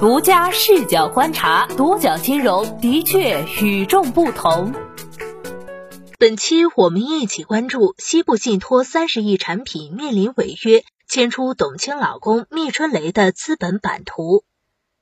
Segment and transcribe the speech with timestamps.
[0.00, 4.72] 独家视角观察，独角金融的确与众不同。
[6.20, 14.44] 本期我们一起关注西部信托三十亿产品面临违约，牵出董卿老公密春雷的资本版图。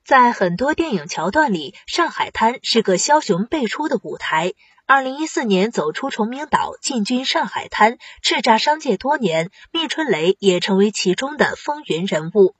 [0.03, 4.53] 在很多电影桥段里，上海滩是个枭雄辈出的舞台。
[4.87, 12.55] 二零一四年走出崇明岛，进军上海滩，叱咤商界多年，密春雷也成为其中的风云人物。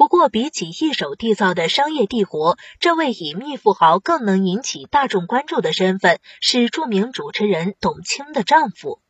[0.00, 9.02] 不过，比起一手缔造的商业帝国，这位以密富豪更能引起大众关注的身份是著名主持人董卿的丈夫。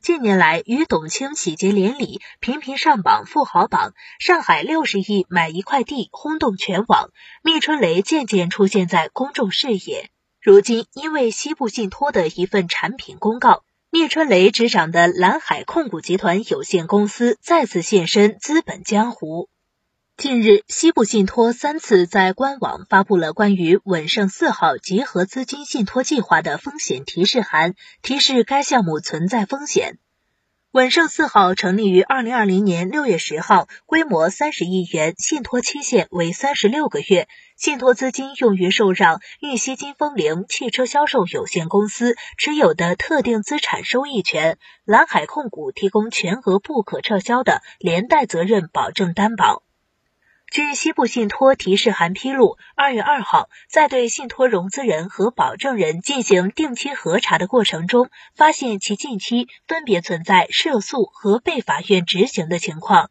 [0.00, 3.92] 近年来，与董卿喜结连理，频频上榜富豪榜。
[4.18, 7.10] 上海六十亿买一块地，轰动全网。
[7.44, 10.08] 密春雷渐渐出现在公众视野。
[10.40, 19.50] 如今，因为西部信托的一份产品公告，密春雷执掌的蓝海控股集团有限公司再次现身资本江湖。
[20.20, 29.96] 近日，西部信托三次在官网发布了关于稳盛四号集合资金信托计划的风险提示函，提示该项目存在风险。
[30.72, 49.62] 稳盛四号成立于二零二零年六月十号，规模三十亿元，信托期限为三十六个月，信托资金用于受让玉溪金风铃汽车销售有限公司持有的特定资产收益权，蓝海控股提供全额不可撤销的连带责任保证担保。
[50.50, 63.10] 据西部信托提示函披露，二月二号，在对信托融资人和保证人进行定期核查的过程中，发现其近期分别存在涉诉和被法院执行的情况。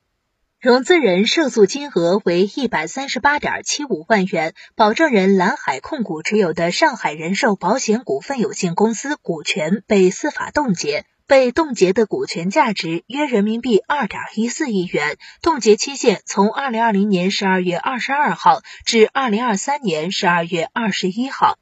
[0.60, 11.06] 融资人涉诉金额为一百三十八点七五万元，保证人蓝海控股持有的上海人寿保险股份有限公司股权被司法冻结。
[11.30, 21.60] 被冻结的股权价值约人民币二点一四亿元，冻结期限从二零二零年十二月二十二号至二零二三年十二月二十一号。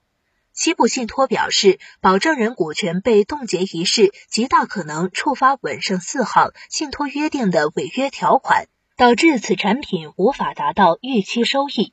[0.54, 11.92] 西部信托表示，保证人股权被冻结一事极大可能触发稳盛四号信托约定的违约条款，导致此产品无法达到预期收益。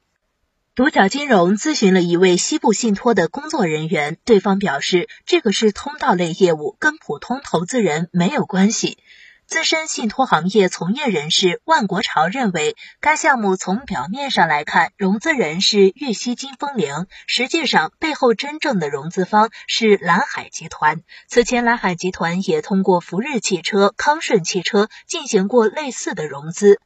[0.77, 8.99] 独角金融咨询了一位西部信托的工作人员，对方表示，这个是通道类业务，跟普通投资人没有关系。
[9.47, 21.03] 资深信托行业从业人士万国潮认为，该项目从表面上来看，融资人是粤西金风铃，实际上背后真正的融资方是蓝海集团。
[21.29, 26.81] 此前，蓝海集团也通过福日汽车、康顺汽车进行过类似的融资。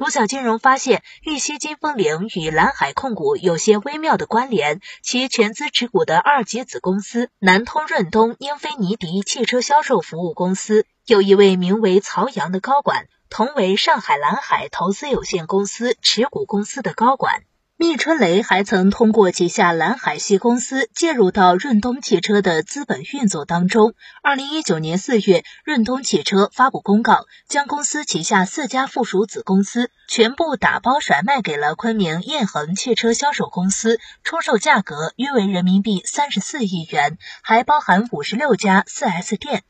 [0.00, 4.80] 独角金融发现，玉溪金风铃与蓝海控股有些微妙的关联。
[5.02, 17.42] 其全资持股的二级子公司南通润东英菲尼迪汽车销售服务公司，有一位名为曹阳的高管，同为上海蓝海投资有限公司持股公司的高管。
[17.80, 23.94] 密春雷还曾通过旗下蓝海系公司介入到润东汽车的资本运作当中。
[24.22, 39.62] 二零一九年四月，润东汽车发布公告，将公司旗下四家附属子公司全部打包甩卖给了昆明燕恒汽车销售公司，出售价格约为人民币三十四亿元，还包含五十六家四 S 店。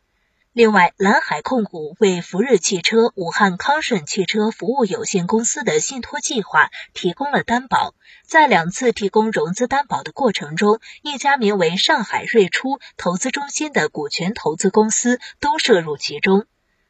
[0.52, 7.94] 另外，蓝海控股为福日汽车、武汉康顺汽车服务有限公司的信托计划提供了担保。
[8.26, 16.46] 在两次提供融资担保的过程中，一家名为上海瑞初投资中心的股权投资公司都涉入其中。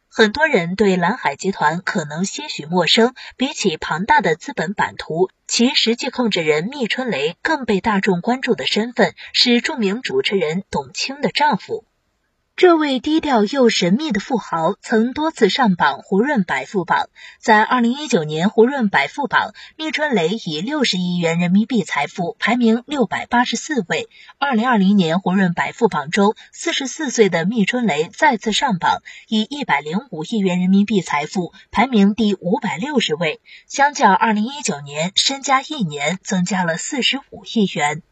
[0.09, 11.84] 很多人对蓝海集团可能些许陌生，比起庞大的资本版图，其实际控制人密春雷更被大众关注的身份是著名主持人董卿的丈夫。
[12.60, 17.09] 这位低调又神秘的富豪曾多次上榜胡润百富榜。
[17.41, 24.10] 在二零一九年胡润百富榜，密春雷以六十亿元人民币财富排名六百八十四位。
[24.38, 38.03] 二零二零年胡润百富榜中，四十四岁的密春雷再次上榜，以一百零五亿元人民币财富排名第五百六十位，相较二零一九年，身家一年增加了四十五亿元。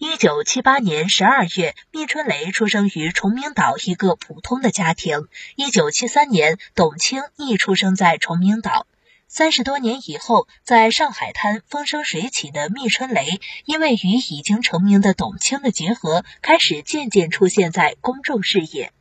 [0.00, 5.26] 一九七八年十二月，密春雷出生于崇明岛一个普通的家庭。
[5.56, 8.86] 一九七三年，董卿亦出生在崇明岛。
[9.26, 18.92] 三十多年以后，在上海滩风生水起的密春雷，因为与已经成名的董卿的结合，开始渐渐出现在公众视野。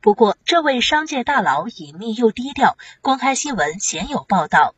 [0.00, 4.74] 不过，这位商界大佬隐秘又低调，公开新闻鲜有报道。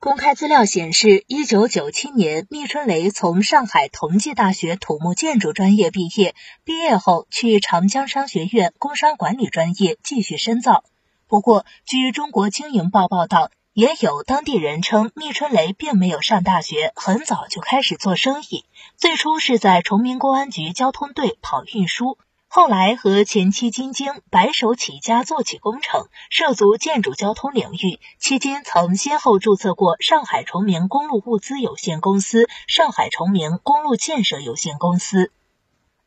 [0.00, 10.84] 公开资料显示，一九九七年，密春雷从上海同济大学土木建筑专业毕业，毕业后去长江商学院工商管理专业继续深造。
[11.26, 18.66] 不过，据中国经营报报道，也有当地人称密春雷并没有上大学，很早就开始做生意。
[18.96, 22.18] 最初是在崇明公安局交通队跑运输，
[22.50, 28.00] 后来和前妻金晶白手起家做起工程，涉足建筑交通领域。
[28.18, 35.30] 期间曾先后注册过上海崇明公路物资有限公司、上海崇明公路建设有限公司。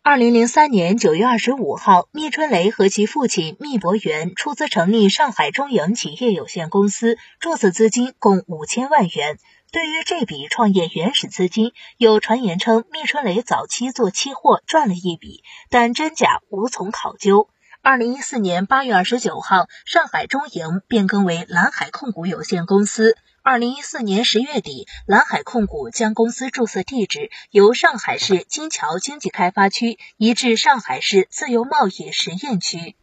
[0.02, 9.38] 二零零三年九月二十五号，密春雷和其父亲密博元出资成立上海中营企业有限公司，注册资金共五千万元。
[9.72, 17.48] 对于这笔创业原始资金，有传言称密春雷早期做期货赚了一笔，但真假无从考究。
[17.82, 23.16] 二零一四年八月二十九号，上海中盈变更为蓝海控股有限公司。
[23.44, 32.98] 二零一四年十月底，蓝海控股将公司注册地址由上海市金桥经济开发区移至上海市自由贸易实验区。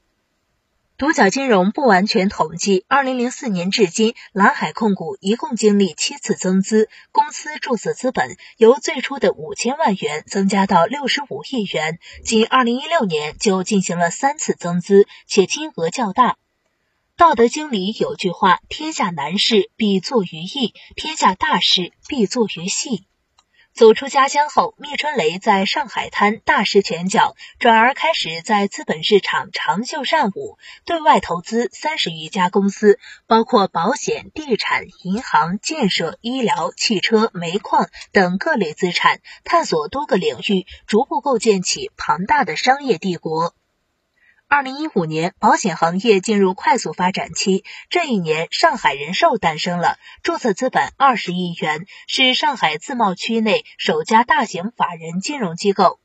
[0.98, 16.36] 独角金融不完全统计，二零零四年至今，蓝海控股一共经历七次增资，公司注册资本由最初的五千万元增加到六十五亿元，仅二零一六年就进行了三次增资，且金额较大。
[17.16, 23.04] 道德经里有句话：“天下难事必作于易，天下大事必作于细。”
[23.78, 32.98] 走出家乡后，密春雷在上海滩大施拳脚，转而开始在资本市场长袖善舞，对外投资三十余家公司，
[33.28, 43.54] 包括保险、地产、银行、建设、医疗、汽车、煤矿等各类资产，探索多个领域，逐步构建起庞大的商业帝国。
[44.50, 47.64] 二零一五年，保险行业进入快速发展期。
[47.90, 56.00] 这一年，上海人寿诞生了，注册资本二十亿元，是上海自贸区内首家大型法人金融机构。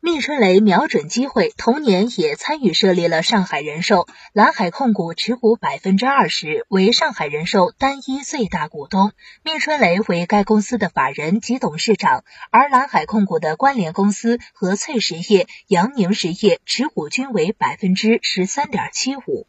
[0.00, 4.06] 密春雷瞄准机会，同年也参与设立了上海人寿。
[4.32, 9.12] 蓝海控股持股百分之二十，为上海人寿单一最大股东。
[9.42, 19.48] 密春雷为该公司的法人及董事长，而蓝海控股的关联公司和翠实业、杨宁实业持股均为百分之十三点七五。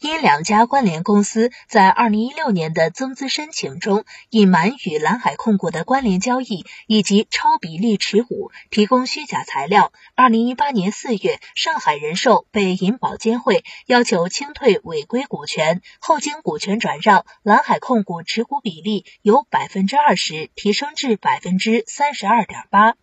[0.00, 22.94] 因两家关联公司在二零一六年的增资申请中隐瞒与蓝海控股的关联交易，以及超比例持股、提供虚假材料，二零一八年四月，上海人寿被银保监会要求清退违规股权，后经股权转让，蓝海控股持股比例由百分之二十提升至百分之三十二点八。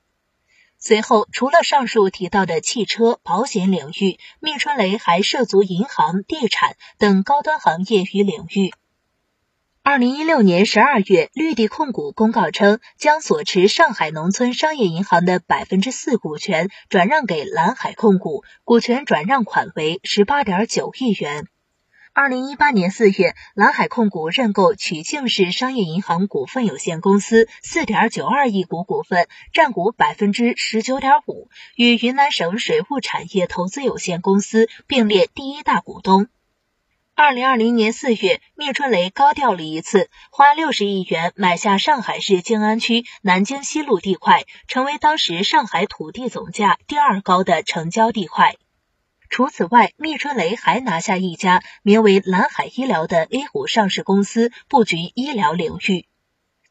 [0.80, 8.72] 随后，除了上述提到的汽车保险领域，密春雷还涉足银行、地产等高端行业与领域。
[9.82, 21.48] 二零一六年十二月，绿地控股公告称，将所持上海农村商业银行的百分之四股权转让给蓝海控股，股权转让款为十八点九亿元。
[22.20, 36.26] 二零一八年四月，蓝海控股认购曲靖市商业银行股份有限公司四点九二亿股股份，占股百分之十九点五，与云南省水务产业投资有限公司并列第一大股东。
[37.14, 48.56] 二零二零年四月，聂春雷高调了一次，花六十亿元买下上海市静安区南京西路地块，成为当时上海土地总价第二高的成交地块。
[49.30, 56.06] 除此外，密春雷还拿下一家名为蓝海医疗的 A 股上市公司，布局医疗领域。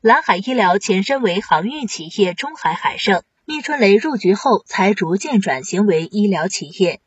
[0.00, 7.00] 蓝海医疗前身为航运企业中海海盛，密春雷入局后才逐渐转型为医疗企业。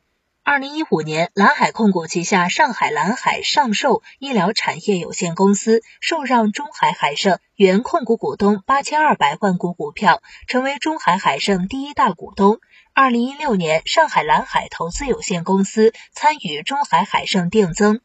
[0.44, 12.60] 二零一五年，蓝海控股旗下上海蓝海上寿医疗产业有限公司受让中海海盛原控股股东八千二百万股股票，成为中海海盛第一大股东。
[13.02, 18.02] 二零一六年，上海蓝海投资有限公司参与中海海盛定增。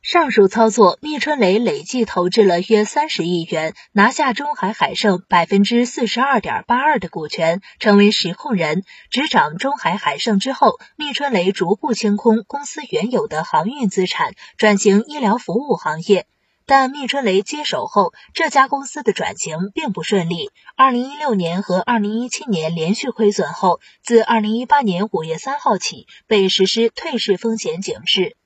[0.00, 8.82] 上述操作，密春雷累计投资了约三十亿元，拿下中海海盛百分之四十二点八二的股权，成为实控人。
[9.10, 16.26] 执掌中海海盛之后，密春雷逐步清空公司原有的航运资产，转型医疗服务行业。
[16.68, 20.50] 但密春雷接手后，这家公司的转型并不顺利。
[20.76, 28.36] 二零一六年和二零一七年连续亏损后，自二零一八年五月三号起被实施退市风险警示。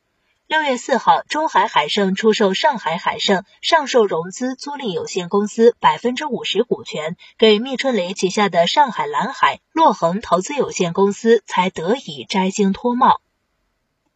[0.47, 13.21] 六月四号，中海海盛出售上海海盛上售融资租赁有限公司百分之五十股权给密春雷旗下的上海蓝海洛恒投资有限公司，才得以摘星脱帽。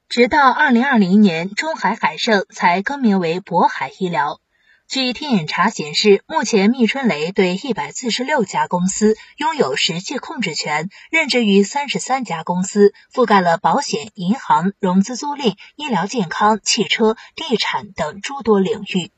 [0.08, 4.40] 直到二零二零年，中海海盛才更名为渤海医疗。
[4.86, 19.10] 据天眼查显示，目前密春雷对一百四十六家公司拥有实际控制权，任职于三十三家公司，覆盖了保险、银行、融资租赁、医疗健康、汽车、地产等诸多领域。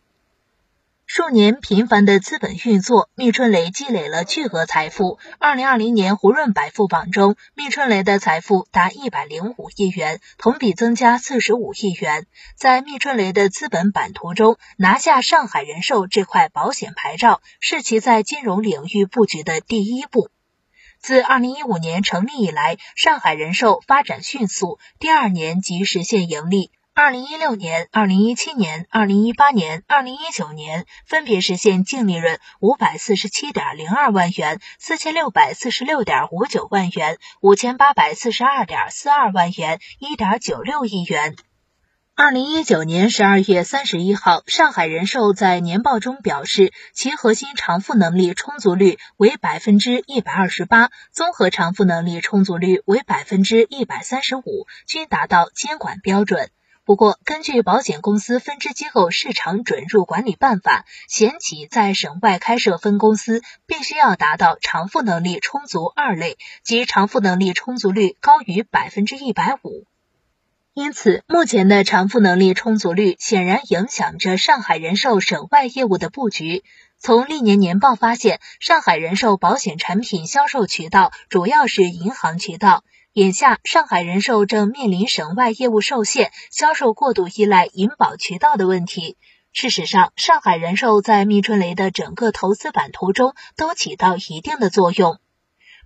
[1.10, 5.18] 数年频繁的资本运作，密春雷积累了巨额财富。
[5.38, 12.26] 二零二零年胡润百富榜中，密春雷的财富达一百零五亿元，同比增加四十五亿元。
[12.56, 20.28] 在密春雷的资本版图中，拿下上海人寿这块保险牌照，是其在金融领域布局的第一步。
[21.00, 26.70] 自二零一五年成立以来，上海人寿发展迅速，第二年即实现盈利。
[27.00, 41.36] 二零一六年、二零一七年、二零一八年、二零一九年分别实现净利润五百四十七点零二万元、四千六百四十六点五九万元、五千八百四十二点四二万元、一点九六亿元。
[42.16, 56.50] 二零一九年十二月三十一号，上海人寿在年报中表示，其核心偿付能力充足率为百分之一百二十八，综合偿付能力充足率为百分之一百三十五，均达到监管标准。
[56.88, 69.84] 不过，根据保险公司分支机构市场准入管理办法，险企在省外开设分公司，必须要达到偿付能力充足二类，即偿付能力充足率高于百分之一百五。
[70.72, 76.64] 因此，目前的偿付能力充足率显然影响着上海人寿省外业务的布局。
[76.98, 82.82] 从历年年报发现，上海人寿保险产品销售渠道主要是银行渠道。
[83.18, 89.16] 眼下，上海人寿正面临省外业务受限、销售过度依赖银保渠道的问题。
[89.52, 95.18] 事实上，上海人寿在密春雷的整个投资版图中都起到一定的作用。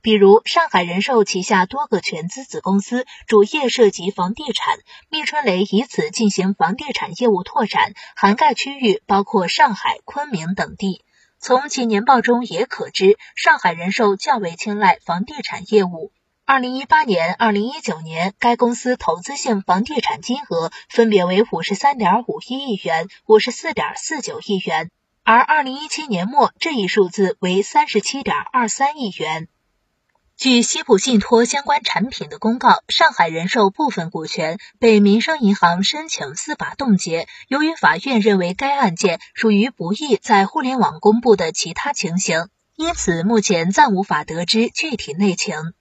[0.03, 4.77] 比如，上海人寿旗下多个全资子公司主业涉及房地产，
[5.09, 11.03] 密春雷以此进行房地产业务拓展，涵盖区域包括上海、昆明等地。
[11.39, 16.13] 从其年报中也可知，上海人寿较为青睐房地产业务。
[16.45, 24.91] 二零一八年、二零一九年，该公司投资性房地产金额分别为五十三点五一亿元、五十四点四九亿元，
[25.23, 29.47] 而二零一七年末这一数字为三十七点二三亿元。
[30.37, 45.73] 据西部信托相关产品的公告，上海人寿部分股权被民生银行申请司法冻结，由于法院认为该案件属于不易在互联网公布的其他情形，因此目前暂无法得知具体内情。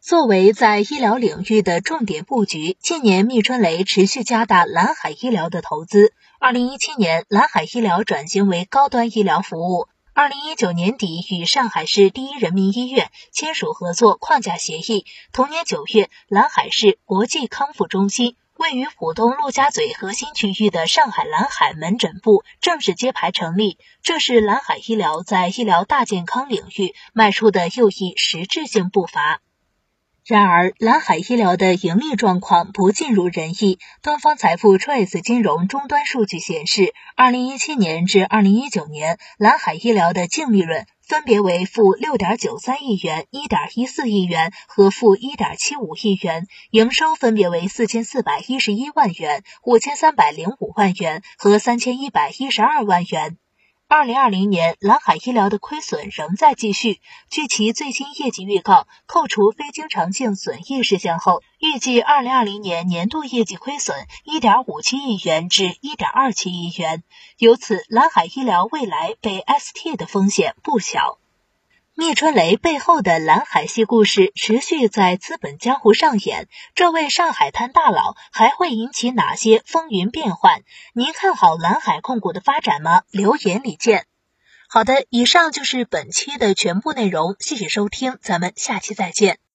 [0.00, 6.14] 作为在医疗领域的重点布局，近年密春雷持续加大蓝海医疗的投资。
[6.38, 9.88] 二零一七年，蓝海医疗转型为高端医疗服务。
[10.14, 15.04] 二零一九年底，与上海市第一人民医院签署合作框架协议。
[15.34, 23.76] 同年九月，蓝海市国际康复中心位于浦东陆家嘴核心区域的上海蓝海门诊部正式揭牌成立。
[24.02, 29.42] 这是蓝海医疗在医疗大健康领域迈出的又一实质性步伐。
[30.26, 33.78] 然而，蓝海医疗的盈利状况不尽如人意。
[34.02, 53.38] 东方财富 Trace 金融终端数据显示，二零一七年至二零一九年，蓝海医疗的净利润分别为负六点九三亿元、一点一四亿元和负一点七五亿元，营收分别为四千四百一十一万元、五千三百零五万元和三千一百一十二万元。
[53.92, 57.00] 二零二零年，蓝海医疗的亏损仍在继续。
[57.28, 67.02] 据其最新业绩预告，扣除非经常性损益事项后，预计二零二零年年度业绩亏损一点五七亿元至一点二七亿元。
[67.38, 71.18] 由此，蓝海医疗未来被 ST 的风险不小。
[72.00, 80.62] 聂春雷背后的蓝海系故事持续在资本江湖上演，这位上海滩大佬还会引起哪些风云变幻？
[80.94, 83.02] 您看好蓝海控股的发展吗？
[83.10, 84.06] 留言里见。
[84.66, 89.40] 好的，以上就是本期的全部内容，谢谢收听，咱们下期再见。